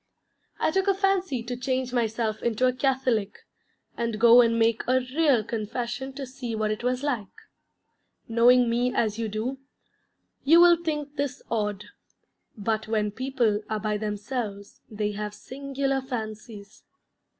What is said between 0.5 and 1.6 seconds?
I took a fancy to